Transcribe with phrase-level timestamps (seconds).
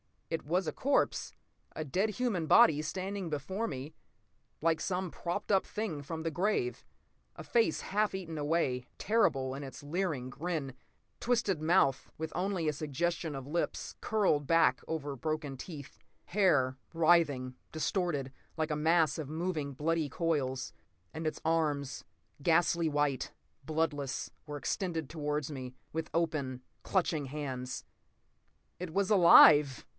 [0.31, 1.33] It was a corpse,
[1.75, 3.93] a dead human body, standing before me
[4.61, 6.85] like some propped up thing from the grave.
[7.35, 10.73] A face half eaten away, terrible in its leering grin.
[11.19, 15.99] Twisted mouth, with only a suggestion of lips, curled back over broken teeth.
[16.27, 20.73] Hair—writhing, distorted—like a mass of moving, bloody coils.
[21.13, 22.05] And its arms,
[22.41, 23.33] ghastly white,
[23.65, 27.83] bloodless, were extended toward me, with open, clutching hands.
[28.79, 29.85] It was alive!